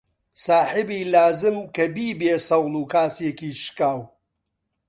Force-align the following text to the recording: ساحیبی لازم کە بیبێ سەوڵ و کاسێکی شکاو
ساحیبی 0.45 0.99
لازم 1.15 1.57
کە 1.75 1.85
بیبێ 1.95 2.33
سەوڵ 2.47 2.73
و 2.77 2.89
کاسێکی 2.93 3.51
شکاو 3.63 4.01